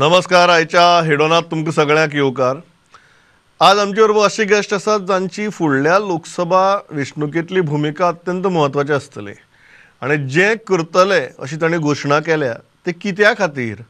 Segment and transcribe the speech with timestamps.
[0.00, 2.56] नमस्कार आयच्या हेडोनात तुमकां सगळ्यांक येवकार
[3.60, 9.32] आज आमचे बरोबर अशी गेस्ट आसात जांची फुडल्या लोकसभा वेंचणुकेंतली भुमिका अत्यंत म्हत्वाची आसतली
[10.02, 12.54] आनी जें करतले अशी तांणी घोशणा केल्या
[12.86, 13.82] ते कित्या खातीर?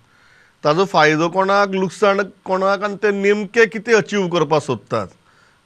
[0.64, 5.06] ताजो फायदो कोणाक लुकसाण कोणाक आनी ते नेमके कितें अचीव करपाक सोदतात?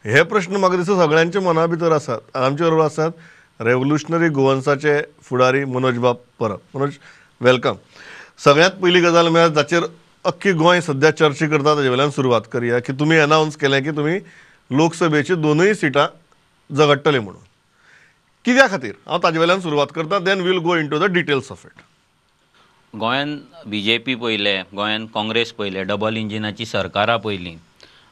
[0.05, 5.99] हे प्रश्न म्हाका दिसता सगळ्यांच्या मना भितर आसात आमचे बरोबर आसात रेव्होल्युशनरी गोवन्साचे फुडारी मनोज
[5.99, 6.59] बाब परब.
[6.75, 6.93] मनोज
[7.41, 7.77] वेलकम
[8.45, 9.83] सगळ्यांत पयली गजाल म्हणजे म्हळ्यार जाचेर
[10.27, 14.19] अख्खी गोंय सध्या चर्ची करता ताजे वयल्यान सुरवात करया की तुमी अनावन्स केलें की तुमी
[14.71, 16.07] लोकसभेची दोनूय सिटां
[16.71, 17.43] झगडटले म्हणून.
[18.45, 18.93] कित्या खातीर?
[19.07, 21.83] हांव ताजे वयल्यान सुरवात करता then we'll go into the details of it
[22.95, 27.57] गोंयान बी जे पी पयले गोंयान काँग्रेस पयले डबल इंजिनाची सरकारां पयलीं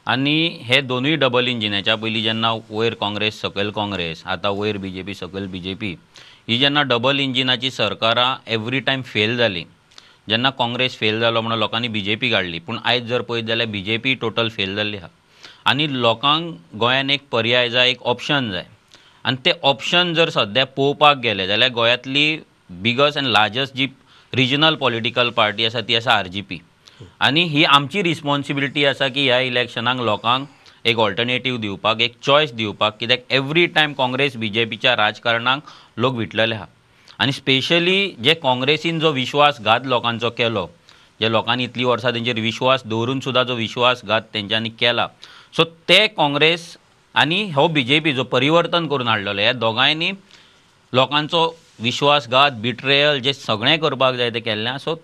[0.07, 5.03] आनी हे दोनूय डबल इंजिनाच्या पयलीं जेन्ना वयर काँग्रेस सकयल काँग्रेस आतां वयर बी जे
[5.03, 5.95] पी सकयल बी जे पी
[6.49, 9.65] ही जेन्ना डबल इंजिनाची सरकारां एवरी टायम फेल जाली
[10.29, 13.69] जेन्ना काँग्रेस फेल जालो म्हणून लोकांनी बी जे पी काडली पूण आयज जर पळयत जाल्यार
[13.69, 15.07] बी जे पी टोटल फेल जाल्ली आहा
[15.69, 18.63] आनी लोकांक गोंयान एक पर्याय जाय एक ऑप्शन जाय.
[19.25, 22.37] आनी तें ऑप्शन जर सद्या पळोवपाक गेले जाल्यार गोंयांतली
[22.81, 23.87] बिगस्ट आनी लार्जस्ट जी
[24.33, 26.59] रिजनल पॉलिटिकल पार्टी आसा ती आसा आर जी पी
[27.19, 30.47] आनी ही आमची रिस्पॉन्सिबिलिटी आसा की ह्या इलेक्शनाक लोकांक
[30.85, 36.15] एक ऑल्टरनेटीव दिवपाक एक चॉयस दिवपाक कित्याक every time Congress B J पीच्या राजकारणाक लोक
[36.15, 36.65] विटलेले आहा
[37.19, 40.67] आनी स्पेशली जे काँग्रेसीन जो विश्वासघात लोकांचो केलो
[41.21, 45.07] जे लोकांनी इतलीं वर्सां तेंचेर विश्वास दवरून सुद्दां जो विश्वासघात तेंच्यांनी केला
[45.57, 46.75] सो ते काँग्रेस
[47.21, 50.11] आनी हो बी जे पी जो परिवर्तन करून हाडलेलो ह्या दोगांयनी
[50.93, 51.45] लोकांचो
[51.81, 54.95] विश्वासघात बिट्रेयल जे सगळें करपाक जाय तें केल्लें सो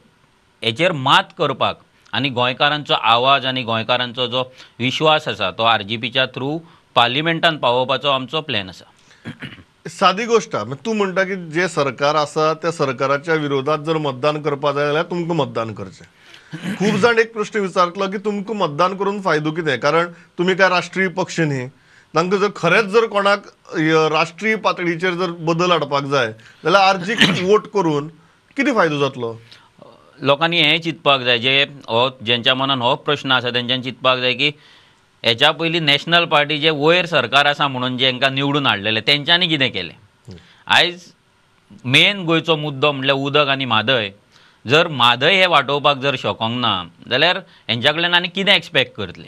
[0.63, 1.77] हेचेर मात करपाक
[2.13, 4.43] आनी गोंयकारांचो आवाज आनी गोंयकारांचो जो
[4.79, 6.57] विश्वास आसा तो आर जी पीच्या थ्रू
[6.95, 8.85] पार्लिमेंटान पावोवपाचो आमचो प्लॅन आसा.
[9.89, 10.55] सादी गोश्ट
[10.85, 15.37] तूं म्हणटा की जे सरकार आसा त्या सरकाराच्या विरोधात जर मतदान करपा जाय जाल्यार तुमकां
[15.37, 20.55] मतदान करचें खूब जाण एक प्रश्न विचारतलो की तुमकां मतदान करून फायदो कितें कारण तुमी
[20.55, 21.67] काय राष्ट्रीय पक्ष न्ही.
[22.13, 23.45] तांकां जर खरेंच जर कोणाक
[24.11, 26.31] राष्ट्रीय पातळीचेर जर बदल हाडपाक जाय
[26.63, 28.07] जाल्यार आर्जीक वोट करून
[28.57, 29.33] कितें फायदो जातलो?
[30.19, 34.51] लोकांनी हें चिंतपाक जाय जे हो जेंच्या मनान हो प्रश्न आसा तेंच्यान चिंतपाक जाय की
[35.25, 39.69] हेच्या पयलीं नॅशनल पार्टी जे वयर सरकार आसा म्हणून जे हांकां निवडून हाडलेले तेंच्यांनी कितें
[39.71, 39.93] केलें?
[40.67, 41.03] आयज
[41.85, 44.09] मेन गोंयचो मुद्दो म्हणल्यार उदक आनी म्हादय.
[44.65, 47.37] जर म्हादय हे वांटोवपाक जर शकोंक ना जाल्यार
[47.69, 49.27] हेंच्या कडल्यान आनी कितें एक्सपेक्ट करतले?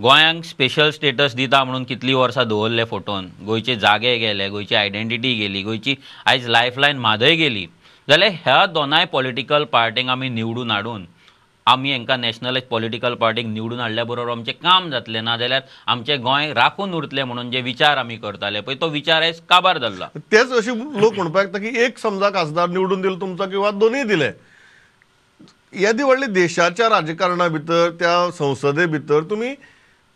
[0.00, 3.28] गोंयांक स्पेशल स्टेटस दिता म्हणून कितलीं वर्सां दवरले फोटोन?
[3.46, 5.94] गोंयचे जागे गेले गोंयची आयडेंटिटी गेली गोंयची
[6.26, 7.66] आयज लायफलायन म्हादय गेली.
[8.08, 11.04] जाल्यार ह्या दोनाय पॉलिटिकल पार्टींक आमी निवडून हाडून
[11.72, 16.52] आमी हांकां नॅशनल पॉलिटिकल पार्टीक निवडून हाडल्या बरोबर आमचें काम जातलें ना जाल्यार आमचें गोंय
[16.54, 20.78] राखून उरतलें म्हणून जे विचार आमी करताले पळय तो विचार आयज काबार जाल्लो तेच अशे
[21.00, 24.30] लोक म्हणपाक येता की एक समजा खासदार निवडून दिलो तुमचो किंवा दोनूय दिले.
[25.80, 29.54] येदी व्हडली देशाच्या राजकारणा भितर त्या संसदे भितर तुमी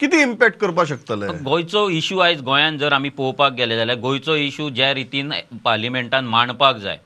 [0.00, 1.26] कितें इम्पॅक्ट करपाक शकतले?
[1.44, 5.32] गोंयचो इशू आयज गोंयांत जर आमी पळोवपाक गेले जाल्यार गोंयचो इशू ज्या रितीन
[5.64, 6.98] पार्लिमेंटान मांडपाक जाय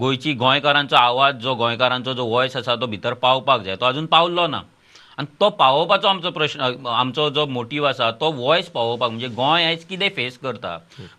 [0.00, 3.76] गोंयची गोंयकारांचो आवाज जो गोंयकारांचो जो वॉयस आसा तो भितर पावपाक जाय.
[3.76, 4.60] तो आजून पावलो ना.
[5.18, 9.84] आनी तो पावोवपाचो आमचो प्रश्न आमचो जो मोटीव आसा तो वॉयस पावोवपाक म्हणजे गोंय आयज
[9.84, 10.76] कितें फेस करता?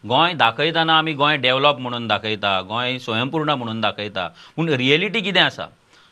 [0.07, 4.27] गोंय दाखयताना आमी गोंय डेवलप म्हणून दाखयता गोंय स्वयंपूर्ण म्हणून दाखयता.
[4.55, 5.65] पूण रियलिटी कितें आसा?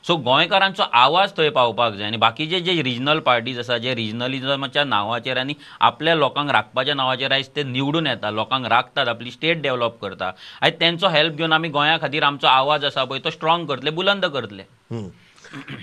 [0.08, 2.08] सो गोंयकारांचो आवाज थंय पावपाक जाय.
[2.08, 7.48] आनी बाकीचे जे रिजनल पार्टीज आसा जे रिजनलिजमाच्या नांवाचेर आनी आपल्या लोकांक राखपाच्या नांवाचेर आयज
[7.56, 10.32] ते निवडून येता लोकांक राखतात आपली स्टेट डेव्हलप करता
[10.62, 14.26] आयज तेंचो हेल्प घेवन आमी गोंया खातीर आमचो आवाज आसा पळय तो स्ट्रॉंग करतले बुलंद
[14.26, 14.64] करतले.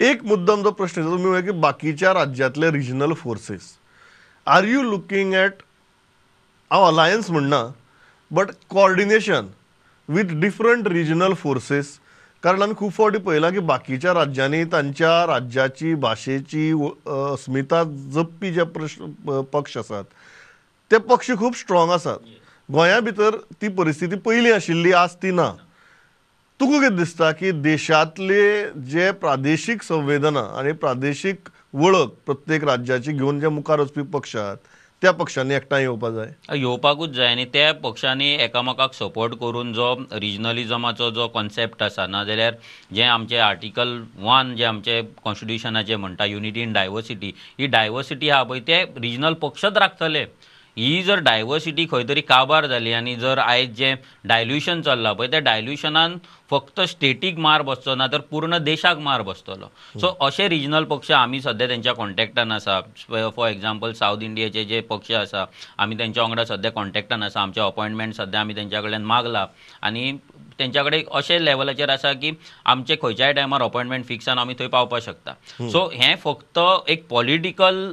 [0.01, 3.73] एक मुद्दम जो प्रश्न येता, तुम्ही की बाकीच्या राज्यांतले regional forces
[4.47, 5.63] are you looking at
[6.71, 7.65] हांव अलायन्स म्हणना
[8.31, 9.47] but coordination
[10.09, 11.99] with different regional forces
[12.43, 16.71] कारण आमी खूब फावटी पळयलां की बाकीच्या राज्यांनी तांच्या राज्याची भाशेची
[17.07, 17.83] अस्मिता
[18.15, 20.05] जपपी जे प्रश्न पक्ष आसात
[20.91, 22.19] ते पक्ष खूब स्ट्रॉंग आसात
[22.69, 25.51] गोंया भितर ती परिस्थिती पयलीं आशिल्ली आज ती ना.
[26.61, 28.43] तुका कितें दिसता की देशांतले
[28.91, 34.57] जे प्रादेशीक संवेदना आनी प्रादेशीक वळख प्रत्येक राज्याची घेवन जे मुखार वचपी पक्ष आहात
[35.03, 36.59] त्या पक्षांनी एकठांय येवपाक जाय.
[36.59, 42.55] येवपाकूच जाय आनी त्या पक्षांनी एकामेकाक सपोर्ट करून जो रिजनलिजमाचो जो कॉन्सेप्ट आसा नाजाल्यार
[42.95, 48.61] जें आमचें आर्टिकल वन जें आमचें कॉन्स्टिट्युशनाचें म्हणटा युनिटी इन डायवर्सिटी ही डायवर्सिटी आहा पळय
[48.67, 50.25] ते रिजनल पक्षच राखतले.
[50.77, 53.95] ही जर डायवर्सिटी खंय तरी काबार जाली आनी जर आयज जें
[54.29, 56.17] डायल्युशन चल्लां पळय त्या डायल्युशनान
[56.51, 59.67] फक्त स्टेटीक मार बसचो ना तर पूर्ण देशाक मार बसतलो.
[60.01, 62.81] सो अशे रिजनल पक्ष आमी सद्या तेंच्या कॉन्टॅक्टान आसा.
[63.09, 65.45] फॉर एग्जाम्पल सावथ इंडियाचे जे पक्ष आसा
[65.79, 67.41] आमी तेंच्या वांगडा सद्या कॉन्टॅक्टान आसा.
[67.41, 69.47] आमचे अपॉयंटमेंट सद्या आमी तेंच्या कडल्यान मागला.
[69.83, 70.13] आनी
[70.59, 72.33] तेंच्या कडेन अशे लेवलाचेर आसा की
[72.65, 75.33] आमचे खंयच्याय टायमार अपॉयंटमेंट फिक्स आनी आमी थंय पावपाक शकता.
[75.71, 76.59] सो हें फक्त
[76.89, 77.93] एक पॉलिटिकल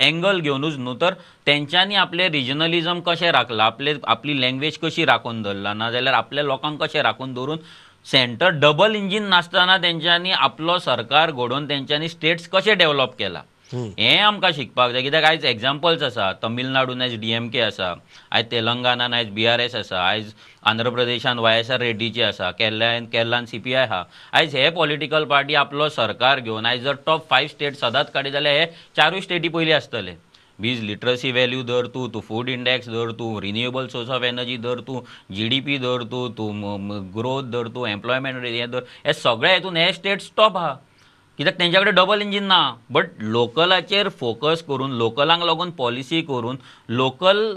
[0.00, 1.14] एंगल घेवनूच न्हू तर
[1.46, 3.66] तेंच्यांनी आपले रिजनलिझम कशें राखलां?
[3.66, 7.58] आपले आपली लँग्वेज कशी राखून दवरला नाजाल्यार आपल्या लोकांक कशें राखून दवरून
[8.06, 13.42] सेंटर डबल इंजीन नासतना तेंच्यांनी आपलो सरकार घडोवन तेंच्यांनी स्टेट्स कशें डेव्हलप केला?
[13.72, 15.02] हें आमकां शिकपाक जाय.
[15.02, 16.32] कित्याक आयज एग्जाम्पल्स आसा.
[16.42, 17.92] तमिळनाडून आयज डी एम के आसा.
[18.30, 20.00] आयज तेलंगानान आयज बी आर एस आसा.
[20.08, 20.32] आयज
[20.66, 22.50] आंध्र प्रदेशान वाय एस आर रेड्डीची आसा.
[22.58, 24.02] केरळान केरळान सी पी आय आहा
[24.32, 28.58] आयज हे पॉलिटिकल पार्टी आपलो सरकार घेवन आयज जर टॉप फायव्ह स्टेट सदांच काडीत जाल्यार
[28.58, 28.66] हे
[28.96, 30.14] चारूय स्टेटी पयलीं आसतले.
[30.60, 34.80] वीज लिटरसी व्हॅल्यू धर तूं तूं फूड इंडेक्स धर तूं रिन्युएबल सोर्स ऑफ एनर्जी धर
[34.86, 35.00] तूं
[35.34, 36.52] जी डी पी धर तूं तूं
[37.16, 38.82] ग्रोथ धर तूं एम्प्लॉयमेंट हें धर.
[39.06, 40.74] हे सगळे हेतून हे स्टेट्स टॉप आहा
[41.38, 42.60] कित्याक तेंच्या कडेन डबल इंजीन ना.
[42.90, 46.56] बट लोकलाचेर फोकस करून लोकलांक लागून पॉलिसी करून
[46.88, 47.52] लोकल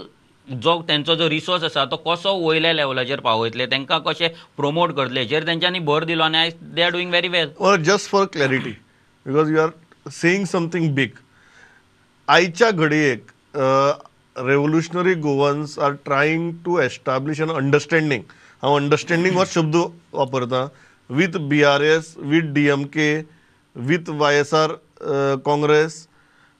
[0.48, 5.46] जो तेंचो जो रिसोर्स आसा तो कसो वयल्या लेवलाचेर पावयतले तांकां कशें प्रोमोट करतले हेचेर
[5.46, 8.70] तेंच्यांनी भर दिलो आनी आयज they are doing very well or just for clarity
[9.26, 11.10] because you are saying something big
[12.28, 18.22] आयच्या घडयेक revolutionary Goans are trying to establish an understanding
[18.62, 19.76] हांव अंडरस्टँडींग हो शब्द
[20.12, 20.66] वापरतां?
[21.10, 23.10] With B R S with D M K
[23.76, 24.72] with Y S R
[25.46, 26.06] Congress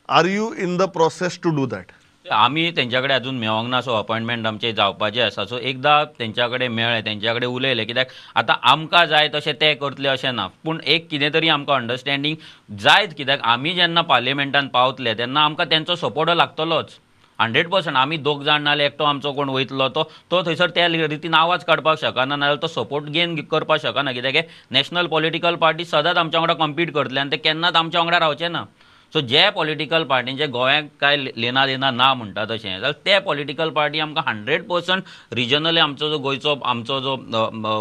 [0.09, 1.93] are you in the process to do that
[2.33, 6.73] आमी तेंच्या कडेन अजून मेळोंक ना सो अपॉइंटमेंट आमचे जावपाचे आसा सो एकदां तेंच्या कडेन
[6.73, 11.09] मेळ्ळे तेंच्या कडेन उलयले कित्याक आतां आमकां जाय तशें ते करतले अशें ना पूण एक
[11.11, 12.37] कितें तरी आमकां अंडरस्टँडींग
[12.83, 16.91] जायत कित्याक आमी जेन्ना पार्लिमेंटान पावतले तेन्ना आमकां तेंचो सपोर्ट लागतलोच.
[17.41, 21.35] हंड्रेड पर्संट आमी दोग जाण नाल्यार एकटो आमचो कोण वयतलो तो तो थंयसर त्या रितीन
[21.35, 24.13] आवाज काडपाक शकना नाजाल्यार तो सपोर्ट गेन करपाक शकना.
[24.13, 28.49] कित्याक नॅशनल पॉलिटिकल पार्टी सदांच आमच्या वांगडा कम्पीट करतले आनी ते केन्नाच आमच्या वांगडा रावचे
[28.49, 28.65] ना.
[29.13, 32.69] सो जे पॉलिटिकल पार्टींचे गोंयाक काय लेना देना ना म्हणटा तशें.
[32.71, 35.05] जाल्यार ते पॉलिटिकल पार्टी आमकां हंड्रेड पर्संट
[35.35, 37.17] रिजनली आमचो जो गोंयचो आमचो जो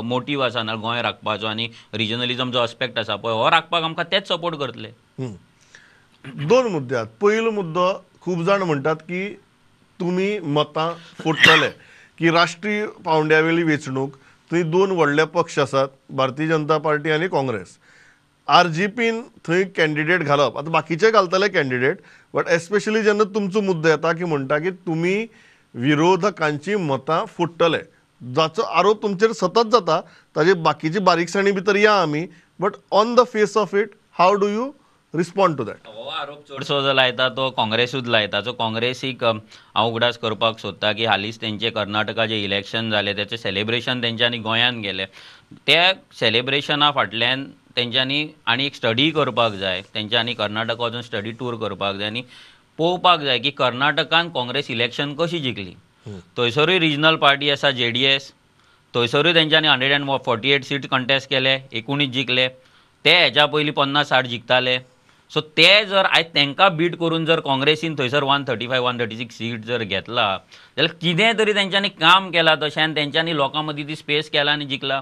[0.03, 4.27] मोटीव आसा ना गोंय राखपाचो आनी रिजनलिजम जो अस्पेक्ट आसा पळय हो राखपाक आमकां तेच
[4.27, 4.89] सपोर्ट करतले.
[6.25, 7.91] दोन मुद्द्यात पयलो मुद्दो
[8.21, 9.21] खूब जाण म्हणटात की
[9.99, 10.89] तुमी मतां
[11.23, 11.69] फोडटले
[12.19, 14.15] की राष्ट्रीय पावंड्यावेली वेंचणूक
[14.51, 15.87] थंय दोन व्हडले पक्ष आसात
[16.19, 17.77] भारतीय जनता पार्टी आनी काँग्रेस.
[18.47, 21.97] आर जी पीन थंय कॅन्डिडेट घालप आतां बाकीचे घालतले कॅन्डिडेट
[22.33, 25.15] बट एस्पेशली जेन्ना तुमचो मुद्दो येता की म्हणटा की तुमी
[25.75, 27.79] विरोधकांची मतां फुट्टले
[28.21, 29.99] जाचो आरोप तुमचेर सतत जाता
[30.35, 32.25] ताजे बाकीची बारीकसाणी भितर या आमी
[32.59, 34.71] but on the face of it how do you
[35.13, 40.17] respond to that हो आरोप चडसो जो लायता तो काँग्रेसूच लायता सो काँग्रेसीक हांव उगडास
[40.17, 45.05] करपाक सोदता की हालींच तेंचे कर्नाटका जे इलेक्शन जाले तेचें सेलेब्रेशन तेंच्यांनी गोंयान केलें
[45.67, 47.45] त्या सेलेब्रेशना फाटल्यान
[47.75, 49.81] तेंच्यांनी आनी एक स्टडी करपाक जाय.
[49.93, 52.21] तेंच्यांनी कर्नाटका वचून स्टडी टूर करपाक जाय आनी
[52.79, 55.73] पळोवपाक जाय की कर्नाटकान काँग्रेस इलेक्शन कशी जिखली
[56.37, 58.31] थंयसरूय रिजनल पार्टी आसा जे डी एस
[58.93, 62.47] थंयसरूय तेंच्यांनी hundred and forty eight seat contest केले एकुणीस जिखले
[63.05, 64.77] ते हेच्या पयलीं पन्नास साठ जिखताले
[65.33, 69.17] सो ते जर आयज तांकां बीट करून जर काँग्रेसीन थंयसर one thirty five one thirty
[69.17, 70.25] six seat जर घेतला
[70.77, 74.65] जाल्यार कितें तरी तेंच्यांनी काम केलां तशें आनी तेंच्यांनी लोकां मदीं ती स्पेस केला आनी
[74.65, 75.01] जिखला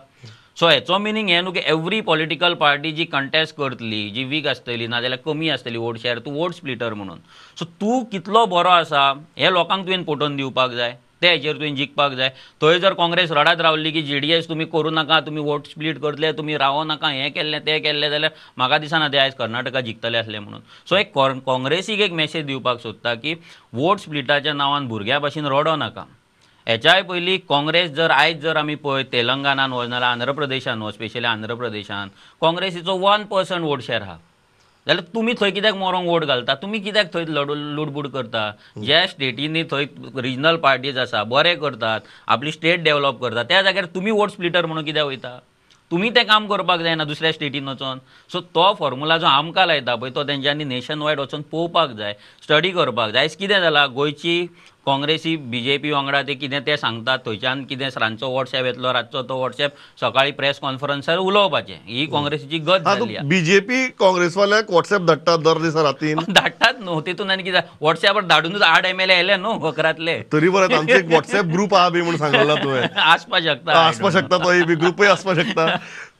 [0.59, 4.87] सो हेचो मिनींग हें न्हू की एवरी पॉलिटिकल पार्टी जी कंटेस्ट करतली जी वीक आसतली
[4.87, 7.19] नाजाल्यार कमी आसतली वोट शेअर तूं वोट स्प्लिटर म्हणून.
[7.59, 10.97] सो तूं कितलो बरो आसा हें लोकांक तुवें पटोवन दिवपाक जाय.
[11.21, 12.29] ते हेचेर तुवें जिखपाक जाय.
[12.61, 15.97] थंय जर काँग्रेस रडात रावली की जी डी एस तुमी करूं नाका तुमी वोट स्प्लीट
[16.01, 20.17] करतले तुमी रावो नाका हें केल्लें तें केल्लें जाल्यार म्हाका दिसना ते आयज कर्नाटका जिखतले
[20.17, 20.61] आसले म्हणून.
[20.89, 23.33] सो एक काँग्रेसीक एक मॅसेज दिवपाक सोदता की
[23.73, 26.03] वोट स्प्लिटाच्या नांवान भुरग्या भाशेन रडो नाका.
[26.67, 31.27] हेच्याय पयलीं काँग्रेस जर आयज जर आमी पळय तेलंगणान वच नाल्यार आंध्र प्रदेशान वच स्पेशली
[31.27, 32.09] आंध्र प्रदेशान
[32.41, 34.17] काँग्रेसीचो वन पर्संट वोट शेअर आहा
[34.87, 36.53] जाल्यार तुमी थंय कित्याक मोरोंक वोट घालता?
[36.55, 38.51] तुमी कित्याक थंय लडू लुडबूड करता?
[38.83, 39.85] ज्या स्टेटींनी थंय
[40.21, 44.85] रिजनल पार्टीज आसा बरे करतात आपली स्टेट डेव्हलप करतात त्या जाग्यार तुमी वोट स्प्लिटर म्हणून
[44.85, 45.37] कित्याक वयता?
[45.91, 47.99] तुमी तें काम करपाक जायना दुसऱ्या स्टेटीन वचोन.
[48.29, 52.13] सो तो फॉर्मुला जो आमकां लायता पळय तो तेंच्यांनी नेशन वायड वचोन पळोवपाक जाय
[52.43, 53.21] स्टडी करपाक जाय.
[53.21, 54.47] आयज कितें जालां गोंयची
[54.87, 57.19] काँग्रेसी बी जे पी वांगडा ते कितें तें सांगतात?
[57.25, 61.73] थंयच्यान कितें रातचो वॉट्सॅप येतलो रातचो तो वॉट्सॅप सकाळी प्रेस कॉन्फरन्सार उलोवपाचें.
[61.87, 63.17] ही काँग्रेसीची गत जाल्ली.
[63.29, 66.19] बीजेपी काँग्रेसवाल्यांक व्हॉट्सॅप धाडटात दर दिसा रातीन.
[66.29, 70.49] धाडटात न्हू तितून आनी कितें वॉट्सॅपार धाडूनच आठ एम एल ए येले न्हू अकरातले तरी
[70.49, 72.81] बरें आमचो एक व्हॉट्सॅप ग्रुप आहा बी म्हणून सांगला तुवें
[73.13, 75.65] आसपा शकता आसपाक शकता तो बी ग्रुपय आसपाक शकता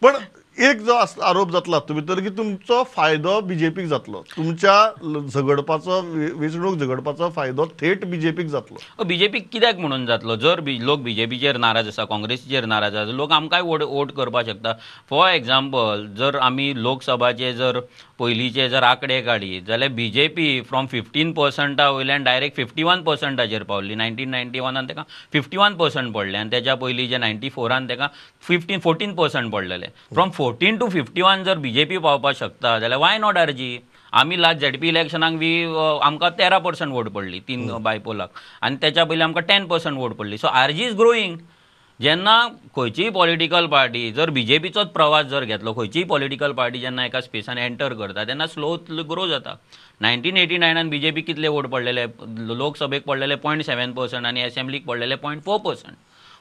[0.02, 0.18] पण
[0.60, 4.24] एक जो आरोप जातलो तुमी भितर की तुमचो फायदो बीजेपीक जातलो.
[4.38, 4.92] तुमच्या
[5.28, 9.04] झगडपाचो वे- वेंचणूक झगडपाचो फायदो थेट बीजेपीक जातलो.
[9.04, 10.36] बीजेपीक कित्याक म्हणून जातलो?
[10.36, 14.74] जर बी लोक बीजेपीचेर नाराज आसा काँग्रेसीचेर नाराज आसा लोक आमकांय वोट वोट करपाक शकता.
[15.10, 17.80] फॉर एग्जाम्पल जर आमी लोकसभाचे जर
[18.20, 23.96] पयलींचे जर आंकडे काडीत जाल्यार बीजेपी फ्रॉम फिफ्टीन पर्संटा वयल्यान डायरेक्ट फिफ्टी वन पर्संटाचेर पावली.
[23.96, 28.08] नायन्टीन नायन्टी वनान ताका फिफ्टी वन पर्संट पडले आनी तेच्या पयलीं जे नायन्टी फोरान ताका
[28.42, 29.86] फिफ्टीन फोर्टीन पर्संट पडलेले.
[29.86, 33.70] From fourteen to fifty one जर बीजेपी पावपाक शकता जाल्यार वाय नॉट आरजी
[34.14, 35.50] आमी लास्ट झेडपी इलेक्शनाक बी
[36.04, 38.30] आमकां तेरा पर्संट वोट पडली तीन बायपोलाक.
[38.64, 40.38] आनी तेच्या पयलीं आमकां टेन पर्संट वोट पडली.
[40.38, 41.38] So R G is growing
[42.00, 42.38] जेन्ना
[42.76, 47.94] खंयचीय पॉलिटिकल पार्टी जर बीजेपीचोच प्रवास जर घेतलो खंयचीय पॉलिटिकल पार्टी जेन्ना एका स्पेसान एंटर
[47.94, 48.76] करता तेन्ना स्लो
[49.10, 49.60] ग्रो जाता.
[50.02, 52.06] नायन्टीन एटी नायनान बीजेपी कितले वोट पडलेले?
[52.56, 55.96] लोकसभेक पडलेले पॉयंट सेवन पर्संट आनी एसेंब्लीक पडलेले point four percent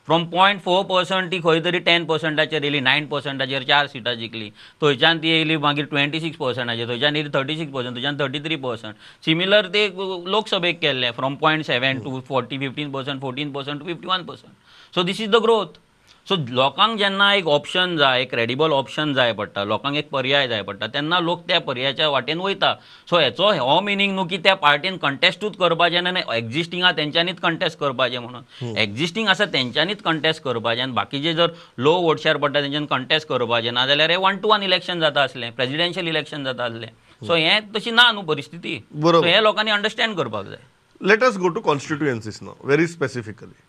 [0.09, 4.51] from point four percent ती खंय तरी टेन पर्संटाचेर येयली नायन पर्संटाचेर चार सिटां जिखली
[4.83, 8.57] थंयच्यान ती येयली मागीर ट्वेंटी सिक्स पर्संटाचेर थंयच्यान येयली थर्टी सिक्स पर्संट थंयच्यान थर्टी थ्री
[8.59, 8.95] पर्संट
[9.25, 9.89] सिमिलर ते
[10.27, 14.95] लोकसभेक केल्ले from point seven to forty fifteen percent fourteen percent to fifty one percent
[14.95, 15.79] so this is the growth
[16.29, 20.63] so लोकांक जेन्ना एक ऑप्शन जाय एक क्रेडिबल ऑप्शन जाय पडटा लोकांक एक पर्याय जाय
[20.63, 22.73] पडटा तेन्ना लोक त्या पर्यायाच्या वाटेन वयता.
[23.11, 28.19] सो हेचो हो मिनींग न्हू की त्या पार्टीन कंटेस्टूच करपाचें आनी एक्झिस्टींग तेंच्यांनीच कंटेस्ट करपाचें
[28.19, 28.77] म्हणून.
[28.79, 33.73] एक्झिस्टींग आसा तेंच्यांनीच कंटेस्ट करपाचें आनी बाकीचे जर लो वोट शेअर पडटा तेंच्यान कंटेस्ट करपाचें
[33.75, 36.89] ना जाल्यार हे वन टू वन इलेक्शन जाता आसलें प्रेसिडेन्शियल इलेक्शन जाता आसलें.
[37.23, 38.83] सो हें तशी ना न्हू परिस्थिती.
[38.93, 39.29] बरोबर.
[39.29, 40.59] हें लोकांनी अंडरस्टँड करपाक जाय.
[41.01, 43.66] Let us go to constituencies now very specifically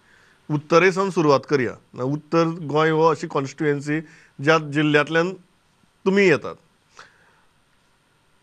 [0.50, 1.74] उत्तरेसान सुरवात करया.
[1.94, 4.00] ना उत्तर गोंय हो अशी कॉन्स्टिट्युएन्सी
[4.40, 5.32] ज्या जिल्ल्यांतल्यान
[6.06, 6.56] तुमी येतात.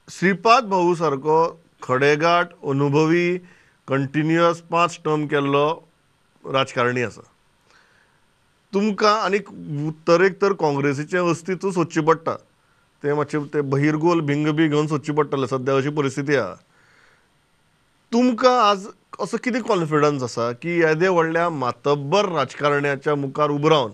[0.08, 1.36] श्रीपाद भाऊ सारको
[1.82, 3.38] खडेगाठ अनुभवी
[3.88, 5.68] कंटिन्युअस पांच टर्म केल्लो
[6.44, 7.22] राजकारणी आसा.
[8.72, 9.38] तुमकां आनी
[9.88, 12.34] उत्तरेक तर काँग्रेसीचें अस्तित्व सोदचें पडटा.
[13.02, 15.46] तें मातशें तें बहिरगोल भिंग बी घेवन सोदचें पडटलें.
[15.46, 16.54] सद्या अशी परिस्थिती आहा
[18.12, 18.86] तुमकां आज
[19.22, 23.90] असो कितें कॉन्फिडन्स आसा की येदे व्हडल्या मातब्बर राजकारण्याच्या मुखार उबो रावन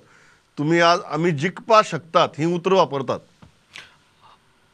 [0.59, 3.19] तुमी आज आमी जिखपा शकतात ही उतरां वापरतात.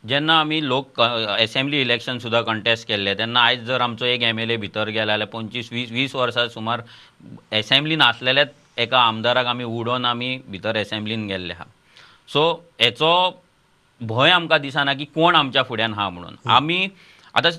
[0.05, 1.01] जेन्ना आमी लोक
[1.39, 5.13] एसेंब्ली इलेक्शन सुद्दां कंटेस्ट केल्ले तेन्ना आयज जर आमचो एक एम एल ए भितर गेला
[5.13, 6.83] जाल्यार पंचवीस वीस वीस वर्सां सुमार
[7.53, 11.65] एसेंब्लीन आसलेल्याच एका आमदाराक आमी उडोवन आमी भितर एसेंब्लीन गेल्ले आहा
[12.33, 12.51] सो
[12.81, 13.13] हेचो
[14.01, 16.35] भंय आमकां दिसना की कोण आमच्या फुड्यान आहा म्हणून.
[16.47, 16.89] आमी
[17.35, 17.51] आतां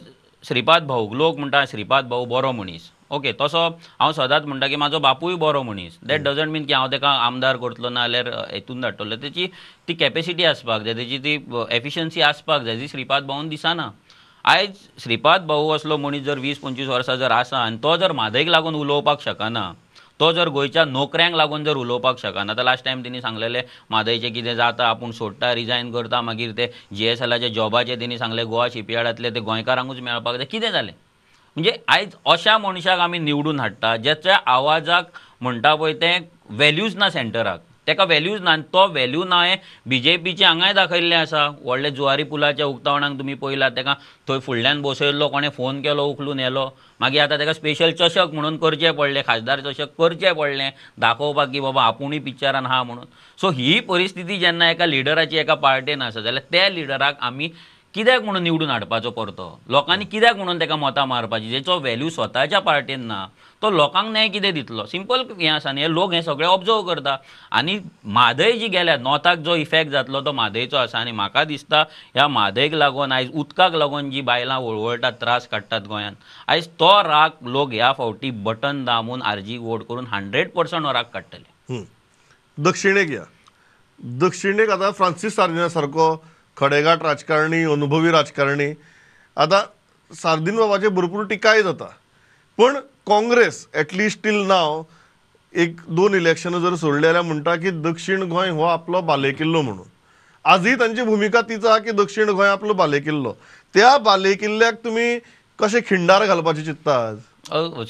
[0.44, 2.90] श्रीपाद भाऊ लोक म्हणटा श्रीपाद भाऊ बरो मनीस.
[3.12, 3.60] ओके तसो
[4.00, 5.98] हांव सदांच म्हणटा की म्हाजो बापूय बरो मनीस.
[6.08, 9.16] दॅट डजंट मीन की हांव ताका आमदार करतलो ना जाल्यार हेतून धाडटलो.
[9.16, 9.48] तेची
[9.88, 11.38] ती कॅपेसिटी आसपाक जाय तेची ती
[11.78, 13.90] एफिशियन्सी आसपाक जाय जी श्रीपाद भाऊन दिसना.
[14.46, 18.48] आयज श्रीपाद भाऊ असलो मनीस जर वीस पंचवीस वर्सां जर आसा आनी तो जर म्हादयक
[18.48, 19.72] लागून उलोवपाक शकना
[20.20, 24.56] तो जर गोंयच्या नोकऱ्यांक लागून जर उलोवपाक शकना आतां लास्ट टायम तेणी सांगलेले म्हादयचें कितें
[24.56, 26.22] जाता आपूण सोडटा रिजायन करता.
[26.22, 30.46] मागीर ते जी एस एलाचे जॉबाचे तेणी सांगले गोवा शिपयार्डांतले ते गोंयकारांकूच मेळपाक जाय.
[30.46, 30.94] कितें जालें?
[31.56, 35.06] म्हणजे आयज अशा मनशाक आमी निवडून हाडटा ज्याच्या आवाजाक
[35.42, 36.20] म्हणटा पळय तें
[36.50, 39.56] व्हॅल्यूज ना सेंटराक ताका व्हॅल्यूज ना तो व्हॅल्यू ना हे
[39.90, 41.46] बी जे पीचे हांगाय दाखयल्लें आसा.
[41.64, 43.94] व्हडले जुवारी पुलाच्या उक्तावणाक तुमी पळयलात ताका
[44.28, 46.68] थंय फुडल्यान बसयल्लो कोणें फोन केलो उखलून येलो.
[47.00, 50.70] मागीर आतां ताका स्पेशल चषक म्हणून करचें पडलें खासदार चषक करचें पडलें.
[51.00, 53.06] दाखोवपाक की बाबा आपुणूय पिक्चरान आहा म्हणून.
[53.42, 57.50] सो ही परिस्थिती जेन्ना एका लिडराची एका पार्टेन आसा जाल्यार त्या लिडराक आमी
[57.94, 59.60] कित्याक म्हणून निवडून हाडपाचो परतो?
[59.70, 61.50] लोकांनी कित्याक म्हणून ताका मतां मारपाची?
[61.50, 63.26] जेचो व्हॅल्यू स्वताच्या पार्टेन ना
[63.62, 64.86] तो लोकांक न्याय कितें दितलो?
[64.86, 67.16] सिंपल हें आसा न्ही हे लोक हें सगळें ऑब्जर्व करता.
[67.52, 71.00] आनी म्हादय जी गेल्या नॉर्थाक जो इफेक्ट जातलो तो म्हादयचो आसा.
[71.00, 71.82] आनी म्हाका दिसता
[72.16, 76.16] ह्या म्हादयक लागून आयज उदकाक लागून जी बायलां वळवळटात त्रास काडटात गोंयांत
[76.48, 81.04] आयज तो राग लोक ह्या फावटी बटन दामून आरजी वोट करून हंड्रेड पर्संट हो राग
[81.14, 81.84] काडटले
[82.58, 83.24] दक्षिणेक या.
[84.22, 86.16] दक्षिणेक आतां फ्रांसीस सार्दिना सारको
[86.58, 88.74] खडेगाट राजकारणी अनुभवी राजकारणी
[89.38, 89.62] आतां
[90.12, 91.90] सार्दीन बाबाचेर भरपूर टिकाय जाता
[92.58, 94.82] पण काँग्रेस एटलिस्ट टील नाव
[95.54, 99.86] एक दोन इलेक्शन जर सोडली जाल्यार म्हणटा की दक्षिण गोंय हो आपलो बालेकिल्लो म्हणून.
[100.46, 103.34] आजही तांची भुमिका तीच आहा की दक्षिण गोंय आपलो बालेकिल्लो.
[103.76, 105.18] त्या बालेकिल्ल्याक तुमी
[105.60, 107.18] कशे खिंडार घालपाचे चित्ता आज?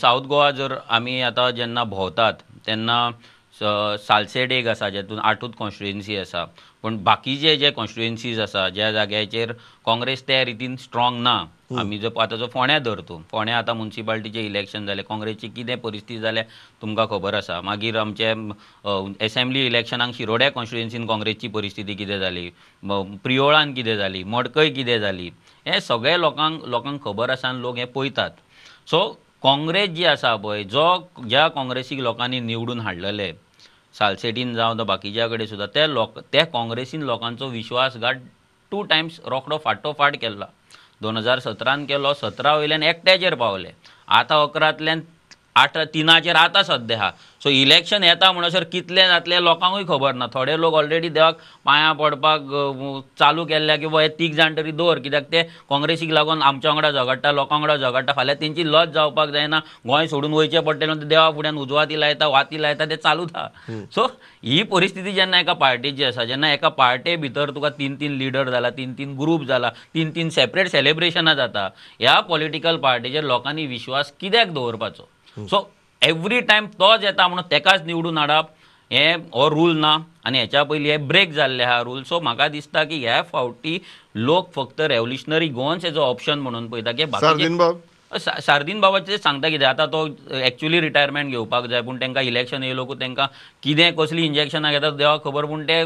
[0.01, 2.33] साऊथ गोवा जर आमी आतां जेन्ना भोंवतात
[2.67, 3.09] तेन्ना
[3.59, 6.43] स- सालसेट एक आसा जेतून आठूच कॉन्स्टिट्युएन्सी आसा.
[6.83, 9.51] पण बाकीचे जे कॉन्स्टिट्युएन्सीज आसा ज्या जाग्याचेर
[9.85, 11.43] काँग्रेस त्या रितीन स्ट्रॉंग ना
[11.79, 16.19] आमी जर आतां जो फोंड्या धर तूं फोंड्या आतां मुन्सिपाल्टीचें इलेक्शन जालें काँग्रेसची कितें परिस्थिती
[16.21, 16.43] जाल्या
[16.81, 17.59] तुमकां खबर आसा.
[17.61, 18.33] मागीर आमचे
[19.25, 22.49] एसेंब्ली इलेक्शनाक शिरोड्या कॉन्स्टिट्युएन्सीन काँग्रेसची परिस्थिती कितें जाली?
[23.23, 24.23] प्रियोळान कितें जाली?
[24.23, 25.29] मडकय कितें जाली?
[25.67, 28.31] हें सगळें लोकांक लोकांक खबर आसा आनी लोक हें पळयतात.
[28.91, 29.07] सो
[29.43, 30.85] काँग्रेस जी आसा पळय जो
[31.27, 33.31] ज्या काँग्रेसीक लोकांनी निवडून हाडलेले
[33.95, 38.15] सालसेटीन जावं बाकीच्या कडेन सुद्दां ते लोक ते काँग्रेसीन लोकांचो विश्वासघात
[38.71, 40.45] टू टायम्स रोखडो फाटोफाट केल्लो.
[41.01, 43.71] दोन हजार सतरान केलो सतरा वयल्यान एकट्याचेर पावले.
[44.07, 45.01] आतां अकरांतल्यान
[45.61, 47.11] आठ तिनाचेर आतां सद्या आहा
[47.43, 50.25] सो इलेक्शन येता म्हणसर कितले जातले लोकांकूय खबर ना.
[50.33, 52.41] थोडे लोक ऑलरेडी देवाक पांयां पडपाक
[53.19, 56.91] चालू केल्ल्या की बाबा हे तीग जाण तरी दवर कित्याक ते काँग्रेसीक लागून आमच्या वांगडा
[56.91, 58.13] झगडटा लोकां वांगडा झगडटा.
[58.13, 59.59] फाल्यां तेंची लज जावपाक जायना.
[59.87, 64.05] गोंय सोडून वयचें पडटलें म्हणून देवा फुड्यान उजवाती लायता वाती लायता ते चालूच आहा सो
[64.43, 68.69] ही परिस्थिती जेन्ना एका पार्टीची आसा जेन्ना एका पार्टे भितर तुका तीन तीन लिडर जाला
[68.77, 71.67] तीन तीन ग्रूप जाला तीन तीन सेपरेट सेलिब्रेशनां जाता
[71.99, 75.07] ह्या पॉलिटिकल पार्टीचेर लोकांनी विश्वास कित्याक दवरपाचो?
[75.37, 75.67] सो
[76.01, 78.45] एवरी टायम तोच येता म्हणून तेकाच निवडून हाडप
[78.91, 79.97] हे हो रूल ना.
[80.25, 83.77] आनी हेच्या पयलीं हे ब्रेक जाल्ले आहा रूल सो म्हाका दिसता की ह्या फावटी
[84.15, 87.05] लोक फक्त रेव्होल्युशनरी गोवन्स हेजो ऑप्शन म्हणून पळयता की
[88.11, 92.99] सा- सार्दीन बाबाचे सांगता कितें आतां तो एक्चुली रिटायरमेंट घेवपाक जाय पूण तांकां इलेक्शन येयलोकूच
[92.99, 93.25] तांकां
[93.63, 95.83] कितें कसलीं इंजेक्शनां घेतात देवाक खबर पूण ते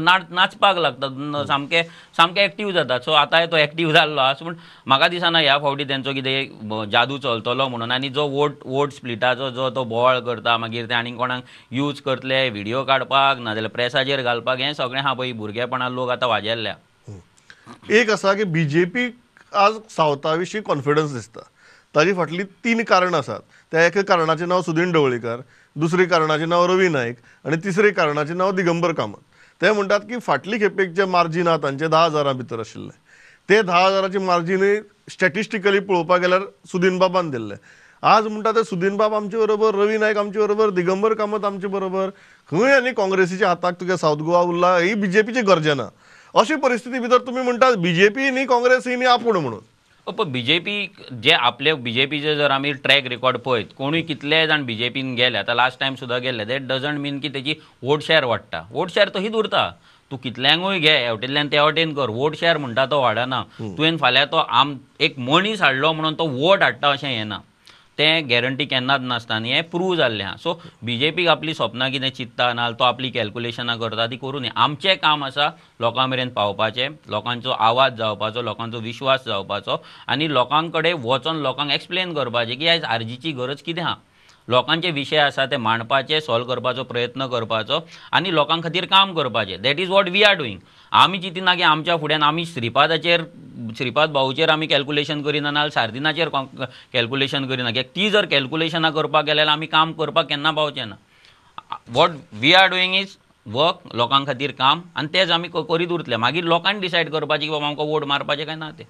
[0.00, 1.82] नाच नाचपाक लागतात सामके
[2.16, 3.00] सामके एक्टीव जातात.
[3.00, 4.54] सो आतां तो एक्टीव जाल्लो आसा पूण
[4.86, 7.90] म्हाका दिसना ह्या फावटी तेंचो कितें जादू चलतलो म्हणून.
[7.92, 11.42] आनी जो वोट वोट स्प्लिटाचो जो तो बोवाळ करता मागीर ते आनीक कोणाक
[11.72, 16.74] यूज करतले व्हिडियो काडपाक नाजाल्यार प्रेसाचेर घालपाक हें सगळें आहा पळय भुरगेपणान लोक आतां वाजेल्ल्या.
[17.90, 19.08] एक आसा की बीजेपी
[19.54, 21.40] आज सावथा विशीं कॉन्फिडन्स दिसता.
[21.94, 23.40] ताजी फाटली तीन कारणां आसात
[23.72, 25.40] त्या एका कारणाचें नांव सुदीन ढवळीकर
[25.76, 29.18] दुसरे कारणाचें नांव रवी नायक आनी तिसरे कारणाचें नांव दिगंबर कामत.
[29.60, 33.00] ते म्हणटात की फाटली खेपेक जे मार्जीन आहा तांचे धा हजारां भितर आशिल्ले
[33.48, 34.80] ते धा हजाराचे मार्जीनय
[35.10, 37.54] स्टॅटिस्टिकली पळोवपाक गेल्यार सुदीन बाबान दिल्ले.
[38.02, 42.08] आज म्हणटा ते सुदीन बाब आमचे बरोबर रवी नायक आमचे बरोबर दिगंबर कामत आमचे बरोबर.
[42.50, 45.88] खंय आनी काँग्रेसीच्या हाताक तुगे सावथ गोवा उरला ही बीजेपीची गरजना.
[46.34, 50.86] अशी परिस्थिती भितर तुमी म्हणटात बीजेपी न्ही काँग्रेस ही न्ही आपूण म्हणून पण बीजेपी
[51.22, 55.80] जे आपले बीजेपीचे जर आमी ट्रॅक रेकॉर्ड पळयत कोणूय कितले जाण बीजेपीन गेले आतां लास्ट
[55.80, 59.70] टायम सुद्दां गेले दॅट डजंट मीन की तेजी वोट शेअर वाडटा वोट शेअर तशीच उरता
[60.10, 62.08] तूं कितल्यांकूय घे हेवटेंतल्यान ते वटेन कर.
[62.10, 66.62] वोट शेअर म्हणटा तो वाडना तुवें फाल्यां तो आम एक मनीस हाडलो म्हणून तो वोट
[66.62, 67.38] हाडटा अशें येना
[67.98, 70.52] तें गॅरंटी केन्नाच नासता आनी हें प्रूव जाल्लें आहा सो
[70.84, 74.50] बी जे पीक आपली स्वप्नां कितें चित्ता ना तो आपली कॅल्कुलेशनां करता ती करूं न्ही
[74.66, 75.48] आमचें काम आसा
[75.80, 79.82] लोकां मेरेन पावपाचें लोकांचो आवाज जावपाचो लोकांचो विश्वास जावपाचो
[80.14, 83.94] आनी लोकां कडेन वचोन लोकांक एक्सप्लेन करपाचें की आयज आरजीची गरज कितें आहा
[84.48, 87.80] लोकांचे विशय आसा ते मांडपाचे सॉल्व करपाचो प्रयत्न करपाचो
[88.12, 89.60] आनी लोकां खातीर काम करपाचें.
[89.62, 90.58] That is what we are doing
[90.92, 93.22] आमी चिंतिना की आमच्या फुड्यान आमी श्रीपादाचेर
[93.76, 99.36] श्रीपाद भाऊचेर आमी कॅल्क्युलेशन करिना नाल्यार सार्दिनाचेर कॅल्क्युलेशन करिना कित्याक ती जर कॅल्क्युलेशनां करपाक गेले
[99.36, 100.94] जाल्यार आमी काम करपाक केन्ना पावचे ना?
[101.94, 106.16] What we are doing is work लोकां खातीर काम आनी तेच आमी करीत उरतले.
[106.16, 108.84] मागीर लोकांनी डिसायड करपाचें की बाबा आमकां वोट मारपाचें काय ना तें.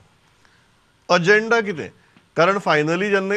[1.08, 1.88] अजेंडा कितें?
[2.36, 3.34] कारण फायनली जेन्ना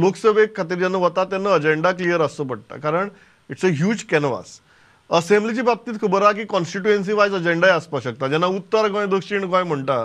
[0.00, 3.08] लोकसभेक खातीर जेन्ना वता तेन्ना अजेंडा क्लियर आसचो पडटा कारण
[3.50, 4.60] इट्स अ ह्यूज कॅनवास
[5.10, 8.28] असेंब्लीच्या बाबतींत खबर आहा की कॉन्स्टिट्युएन्सी वायज अजेंडाय आसपाक शकता.
[8.28, 10.04] जेन्ना उत्तर गोंय दक्षिण गोंय म्हणटा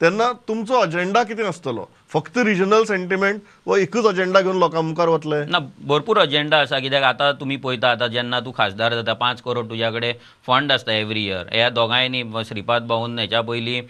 [0.00, 5.44] तेन्ना तुमचो अजेंडा कितें आसतलो फक्त रिजनल सेंटिमेंट व एकूच अजेंडा घेवन लोकां मुखार वतले
[5.44, 9.68] ना भरपूर अजेंडा आसा कित्याक आतां तुमी पळयता आतां जेन्ना तूं खासदार जाता पांच करोड
[9.70, 10.14] तुज्या कडेन
[10.46, 13.82] फंड आसता एवरी इयर ह्या दोगांयनी श्रीपाद भाऊन हेच्या पयलीं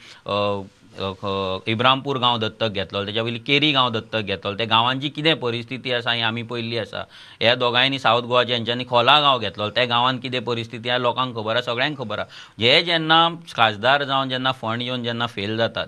[0.99, 4.53] इब्रामपूर गांव दत्तक घेतलो तेच्या वयली केरी गांव दत्तक घेतलो.
[4.57, 7.03] त्या गांवांची कितें परिस्थिती आसा ही आमी पयल्ली आसा
[7.41, 9.69] ह्या दोगांयनी सावथ गोवाच्या हेंच्यांनी खोला गांव घेतलो.
[9.71, 12.27] त्या गांवांत कितें परिस्थिती आहा लोकांक खबर आहा सगळ्यांक खबर आहा.
[12.61, 15.87] हे जेन्ना खासदार जावन जेन्ना फंड येवन जेन्ना फेल जातात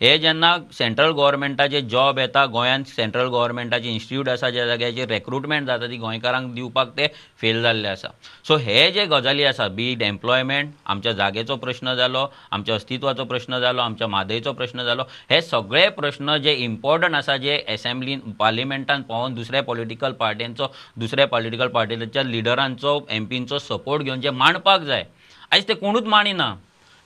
[0.00, 5.86] हे जेन्ना सेंट्रल गव्हर्मेंटाचे जॉब येता गोंयांत सेंट्रल गव्हर्मेंटाचे इन्स्टिट्यूट आसा ज्या जाग्याचेर रेक्रुटमेंट जाता
[5.90, 7.06] ती गोंयकारांक दिवपाक ते
[7.40, 8.08] फेल जाल्ले आसा.
[8.48, 13.82] सो हे जे गजाली आसा बी एम्प्लॉयमेंट आमच्या जागेचो प्रश्न जालो आमच्या अस्तित्वाचो प्रश्न जालो
[13.82, 19.62] आमच्या मादयेचो प्रश्न जालो हे सगळे प्रश्न जे इम्पॉर्टंट आसा जे एसेंब्लीन पार्लिमेंटान पावोवन दुसऱ्या
[19.62, 25.04] पॉलिटिकल पार्टींचो दुसऱ्या पॉलिटिकल पार्टीच्या लिडरांचो एमपींचो सपोर्ट घेवन जे मांडपाक जाय
[25.52, 26.54] आयज ते कोणूच मांडिना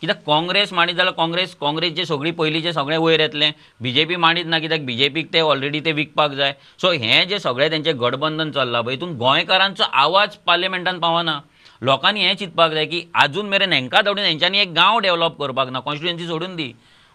[0.00, 3.50] कित्याक काँग्रेस मांडीत जाल्यार काँग्रेस काँग्रेसचे सगळी पयलींचे सगळें वयर येतलें
[3.82, 6.52] बी जे पी मांडीत ना कित्याक बी जे पीक ते ऑलरेडी ते विकपाक जाय.
[6.80, 11.38] सो हें जे सगळें तेंचें गठबंधन चल्लां पळय हितून गोंयकारांचो आवाज पार्लमेंटान पावना.
[11.82, 15.80] लोकांनी हें चिंतपाक जाय की आजून मेरेन हेंकां धाडून हेंच्यांनी एक गांव डेव्हलप करपाक ना
[15.80, 16.72] कॉन्स्टिट्युएन्सी सोडून दी.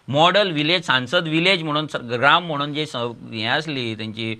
[0.08, 4.34] मॉडल विलेज सांसद विलेज म्हणून ग्राम म्हणून जे हें आसली तेंची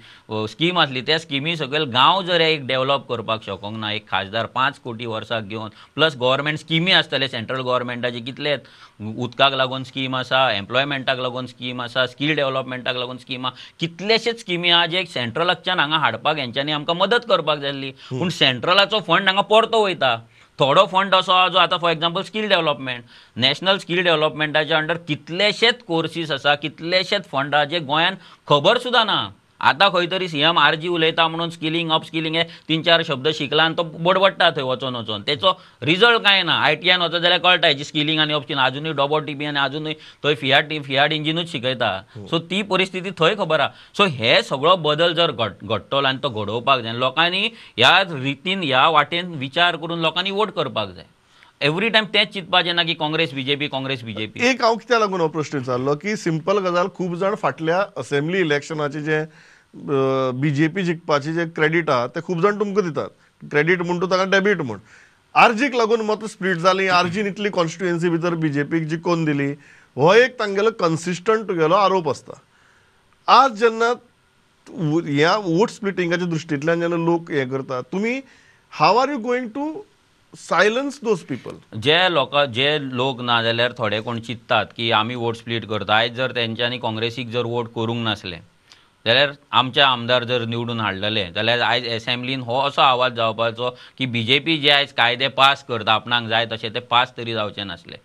[0.49, 4.79] स्कीम आसली त्या स्किमी सकयल गांव जर एक डेव्हलप करपाक शकोंक ना एक खासदार पांच
[4.85, 8.57] कोटी वर्साक घेवन प्लस गव्हर्मेंट स्किमी आसतले सेंट्रल गव्हर्मेंटाचे कितले
[9.17, 13.49] उदकाक लागून स्कीम आसा एम्प्लॉयमेंटाक लागून स्कीम आसा स्कील डेव्हलपमेंटाक लागून स्कीम
[13.81, 19.01] कितलेशेच स्किमी आहा जे सेंट्रलाच्यान हांगा हाडपाक हेंच्यांनी आमकां मदत करपाक जाय आसली पूण सेंट्रलाचो
[19.07, 20.17] फंड हांगा परतो वयता.
[20.61, 23.05] थोडो फंड असो आहा जो आतां for example skill development
[23.37, 28.15] national skill डेव्हलपमेंटाच्या under कितलेशेच कोर्सीस आसा कितलेशेच फंड आहा जे गोंयान
[28.49, 29.19] खबर सुद्दां ना.
[29.61, 33.03] आतां खंय तरी सी एम आर जी उलयता म्हणून स्किलिंग अप स्किलिंग हे तीन चार
[33.07, 37.03] शब्द शिकला आनी तो बडबडटा थंय वचोन वचोन तेचो रिजल्ट काय ना आय टी आयन
[37.03, 40.69] वचत जाल्यार कळटा हेची स्किलिंग आनी स्किलिंग आजुनूय डबल टी बी आनी आजुनूय थंय फियाड
[40.69, 41.91] टी फियाड इंजिनूच शिकयता
[42.31, 46.29] सो ती परिस्थिती थंय खबर आहा सो हे सगळो बदल जर घड घडटलो आनी तो
[46.29, 51.05] घडोवपाक जाय लोकांनी ह्या रितीन ह्या वाटेन विचार करून लोकांनी वोट करपाक जाय.
[51.61, 54.41] एवरी टायम तेंच चिंतपाचें ना की काँग्रेस बीजेपी काँग्रेस बीजेपी.
[54.49, 59.01] एक हांव कित्याक लागून हो प्रश्न विचारलो की सिंपल गजाल खूब जाण फाटल्या असेंब्ली इलेक्शनाचे
[59.03, 59.25] जे
[60.41, 63.09] बीजेपी जिखपाचे जे क्रेडिट आहा ते खूब जाण तुमकां दितात.
[63.43, 64.79] क्रेडिट म्हण तूं ताका डेबीट म्हण.
[65.35, 69.51] आरजीक लागून मत स्प्लीट जाली आरजीन इतली कॉन्स्टिट्युएन्सी भितर बीजेपीक जिखोवन दिली
[69.97, 72.39] हो एक तांगेलो कन्सिस्टंट तुगेलो आरोप आसता
[73.29, 73.93] आज जेन्ना
[75.09, 78.21] ह्या वोट स्प्लिटिंगाच्या दृश्टींतल्यान जेन्ना लोक हें करतात तुमी
[78.73, 79.73] how are you going to
[80.37, 85.37] silence those people जे लोक जे लोक ना जाल्यार थोडे कोण चिंततात की आमी वोट
[85.37, 85.95] स्प्लिट करता.
[85.95, 88.37] आयज जर तेंच्यांनी काँग्रेसीक जर वोट करूंक नासले
[89.07, 94.23] जाल्यार आमचे आमदार जर निवडून हाडलेले जाल्यार आयज एसेंब्लीन हो असो आवाज जावपाचो की बी
[94.25, 97.97] जे पी जे आयज कायदे पास करता आपणाक जाय तशें ते पास तरी जावचे नासले.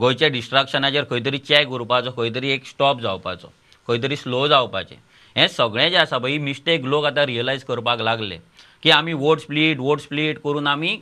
[0.00, 3.52] गोंयच्या डिस्ट्रक्शनाचेर खंय तरी चॅक उरपाचो खंय तरी एक स्टॉप जावपाचो
[3.88, 4.96] खंय तरी स्लो जावपाचें.
[5.36, 8.38] हें सगळें जें आसा पळय ही मिस्टेक लोक आतां रियलायज करपाक लागले
[8.82, 10.98] की आमी वोट स्प्लीट वोट स्प्लीट करून आमी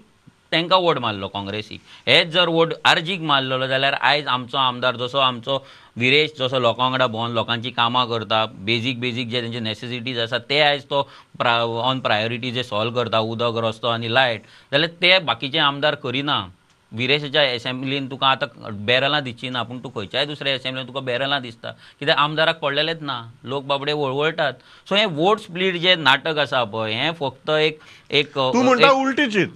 [0.52, 5.58] तांकां वोट मारलो काँग्रेसीक हेच जर वोट आर्जीक मारलेलो जाल्यार आयज आमचो आमदार जसो आमचो
[5.98, 10.60] विरेश जसो लोकां वांगडा भोंवन लोकांची कामां करता बेजीक बेजीक जे तेंचे नेसेसिटीज आसा ते
[10.60, 11.02] आयज तो
[11.38, 11.54] प्रा
[11.88, 16.44] ऑन प्रायोरिटी जे सॉल्व करता उदक रस्तो आनी लायट जाल्यार ते बाकीचे आमदार करिना.
[16.92, 21.70] विरेशाच्या एसेंब्लीन तुका आतां बॅरलां दिवची ना पूण तूं खंयच्याय दुसऱ्या एसेंब्लीन तुका बॅरलां दिसता.
[22.00, 24.52] कित्याक आमदाराक पडलेलेच ना लोक बाबडे वळवळटात.
[24.88, 27.78] सो हें वोट स्प्लीट जें नाटक आसा पळय हें फक्त एक
[28.10, 29.48] एक उलटी चित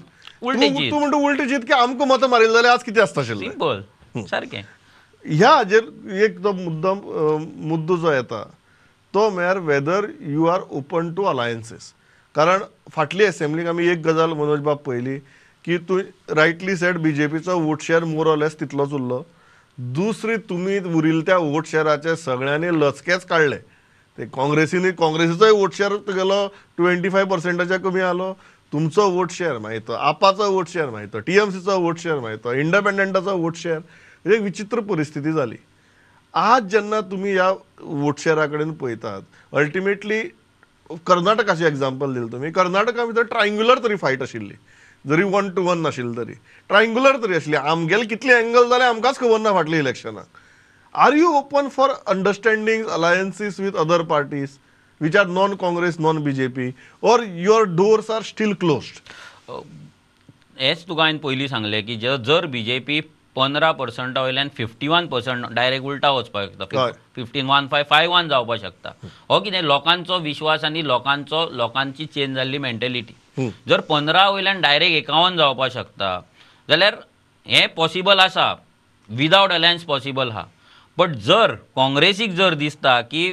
[0.42, 0.90] उलटी तूं- चित.
[0.90, 4.62] तूं म्हणटा उलटी चित की आमकां मतां मारिल्ली जाल्यार आज कितें आसता आशिल्लें सिंपल सारकें
[5.24, 5.82] ह्या हाजेर
[6.24, 8.42] एक जो मुद्दम अं, मुद्दो जो येता
[9.14, 11.92] तो म्हळ्यार whether you are open to alliances
[12.34, 15.18] कारण फाटली एसेंब्लीक आमी एक गजाल मनोज बाब पयली
[15.64, 15.98] की तूं
[16.36, 19.24] rightly said बीजेपीचो vote share more or less तितलोच उरलो.
[19.78, 23.56] दुसरी तुमी उरिल्ल्या त्या वोट शेअराचे सगळ्यांनी लचकेच काडले
[24.18, 28.32] ते काँग्रेसीनी काँग्रेसीचोय वोट शेअर तुगेलो ट्वेंटी फायव पर्सेंटाच्या कमी आलो.
[28.72, 33.78] तुमचो वोट शेअर माहितं आपाचो वोट शेअर एम टीएमसीचो वोट शेअर माहितं इंडिपेंडंटाचो वोट शेअर.
[33.78, 35.56] म्हणजे एक विचित्र परिस्थिती जाली
[36.34, 40.20] आज जेन्ना तुमी ह्या वोट शेअरा कडेन पळयतात अल्टिमेटली
[41.06, 44.54] कर्नाटकाचें एग्जाम्पल दिलें तुमी कर्नाटका भितर ट्रायंग्युलर तरी फायट आशिल्ली
[45.04, 46.34] जरी वन टू वन नाशिल्ली तरी.
[46.70, 50.38] ट्रायंग्युलर तरी आशिल्ली आमगेले कितले एंगल जाले आमकांच खबर ना फाटल्या इलेक्शनाक
[50.94, 54.58] are you open for understanding alliances with other parties
[55.02, 56.70] non Congress non BJP
[57.02, 59.52] or your doors are still closed
[60.60, 63.00] हेच तुका हांवें पयलीं सांगलें की जर बी जे पी
[63.36, 66.50] पंदरा पर्संटा वयल्यान फिफ्टी वन पर्संट डायरेक्ट उलटा वचपाक.
[66.50, 66.86] शकता
[67.16, 68.92] fifteen one five five one जावपाक शकता.
[69.30, 75.36] हो कितें लोकांचो विश्वास आनी लोकांचो लोकांची चेंज जाल्ली मेंटेलिटी जर पंदरा वयल्यान डायरेक्ट एकावन
[75.36, 76.18] जावपाक शकता
[76.68, 76.96] जाल्यार
[77.46, 78.54] हें पॉसिबल आसा.
[79.10, 80.44] विदावट अलायन्स पॉसिबल आहा
[80.98, 83.32] बट जर काँग्रेसीक जर दिसता की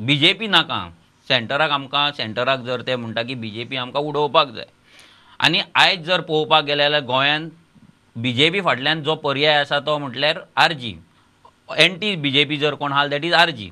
[0.00, 0.88] बी जे पी नाका.
[1.28, 4.66] सेंटराक आमकां सेंटराक जर ते म्हणटा की बी जे पी आमकां उडोवपाक जाय.
[5.40, 7.50] आनी आयज जर पळोवपाक गेले जाल्यार गोंयांत
[8.16, 10.94] बी जे पी फाटल्यान जो पर्याय आसा तो म्हटल्यार आर जी
[11.68, 13.70] एंटी बी जे पी जर कोण आहा दॅट इज आर जी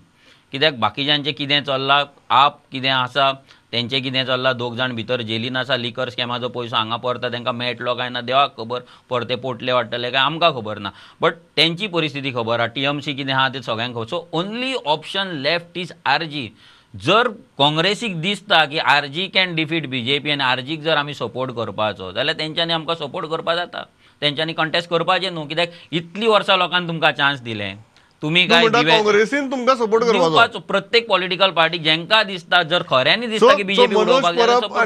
[0.52, 2.04] कित्याक बाकीच्यांचें कितें चल्लां
[2.36, 3.30] आप कितें आसा
[3.72, 7.94] तेंचें कितें चल्लां दोग जाण भितर जेलीन आसा लिकर स्कॅमाचो पयसो हांगा परता तांकां मेळटलो
[7.94, 8.80] काय ना देवाक खबर
[9.10, 10.90] परते पोटले वाडटले काय आमकां खबर ना.
[11.20, 14.04] बट तेंची परिस्थिती खबर आहा टी एम सी कितें आहा तें सगळ्यांक खबर.
[14.06, 16.48] So only option left is R G
[16.94, 17.28] जर
[17.58, 21.14] काँग्रेसीक दिसता की R G can defeat B J P आनी आर जीक जर आमी
[21.14, 23.82] सपोर्ट करपाचो जाल्यार तेंच्यांनी आमकां सपोर्ट करपा जाता.
[24.22, 27.76] तेंच्यांनी कंटेस्ट करपाचें न्हू कित्याक इतलीं वर्सां लोकांनी तुमकां चान्स दिलें.
[28.22, 30.58] तुमी काय काँग्रेसीन तुमकां सपोर्ट करपाचो.
[30.68, 34.24] प्रत्येक पॉलिटिकल पार्टी जेंका दिसता जर खऱ्यांनी दिसता की BJP Manoj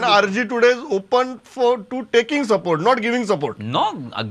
[0.05, 3.83] RG today is open for to taking support not giving support no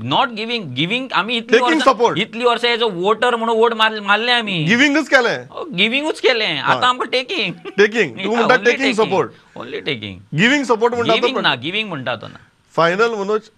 [0.02, 2.18] not giving giving आमी इतली वर्सां support.
[2.18, 6.88] इतली वर्सां एज अ वोटर म्हणून वोट मार मारले आमी गिविंगच केलें गिविंगूच केलें आतां
[6.88, 11.88] आमकां टेकिंग टेकिंग तूं म्हणटा taking support only taking giving support म्हणटा गिविंग ना गिविंग
[11.88, 12.38] म्हणटा तो ना.
[12.74, 13.50] फायनल मनोज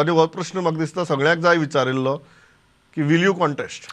[0.00, 2.18] आनी हो प्रश्न म्हाका दिसता सगळ्याक जाय विचारिल्लो.
[2.94, 3.92] की विल यू कॉन्टेस्ट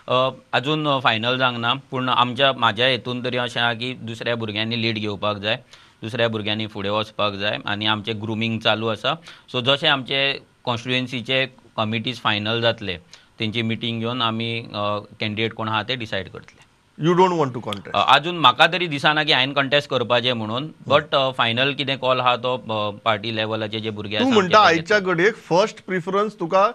[0.54, 4.98] अजून फायनल जावंक ना पूण आमच्या म्हाज्या हेतून तरी अशें आहा की दुसऱ्या भुरग्यांनी लीड
[5.00, 5.58] घेवपाक जाय.
[6.02, 7.58] दुसऱ्या भुरग्यांनी फुडें वचपाक जाय.
[7.66, 9.14] आनी आमचें ग्रुमींग चालू आसा
[9.52, 10.22] सो जशें आमचे
[10.66, 11.46] कॉन्स्टिट्युएन्सीचे
[11.78, 12.98] कमिटीज फायनल जातले
[13.40, 16.66] तेंची मिटींग घेवन आमी कॅन्डिडेट कोण आहा ते डिसायड करतले.
[16.98, 20.70] You don't want to contest अजून म्हाका तरी दिसना की हांवें कॉन्टेस्ट करपाचें म्हणून.
[20.88, 22.58] बट फायनल कितें कॉल आहा तो
[23.06, 26.70] पार्टी लेवलाचे जे भुरगे म्हणटा आयच्या घडयेक फर्स्ट प्रिफरन्स तुका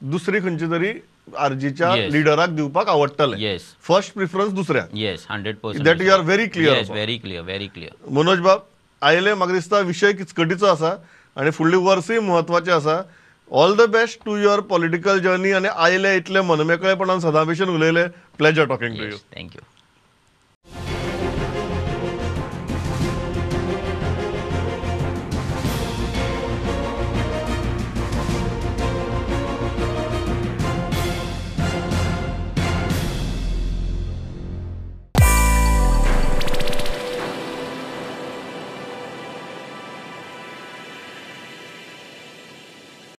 [0.00, 0.92] दुसरी खंयची तरी
[1.34, 1.94] आरजीच्या.
[1.96, 3.36] लिडराक दिवपाक आवडटलें.
[3.38, 4.88] येस फर्स्ट प्रिफरन्स दुसऱ्याक.
[4.94, 6.90] Yes hundred percent are very clear yes about.
[6.90, 8.60] Very clear very clear Manoj बाब
[9.02, 10.94] आयले म्हाका दिसता विशय किचकटीचो आसा
[11.36, 13.00] आनी फुडलीं वर्सूय म्हत्वाचें आसा
[13.50, 18.06] all the best to your political journey आनी आयले इतले मनमेकळेपणान सदां भशेन उलयले
[18.38, 19.60] pleasure talking to you thank you